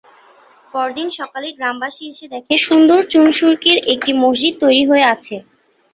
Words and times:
পরদিন 0.73 1.07
সকালে 1.19 1.47
গ্রামবাসী 1.57 2.03
এসে 2.11 2.25
দেখে 2.33 2.53
সুন্দর 2.67 2.99
চুন-সুরকির 3.11 3.77
একটি 3.93 4.11
মসজিদ 4.23 4.53
তৈরি 4.63 4.83
হয়ে 4.89 5.05
আছে। 5.13 5.35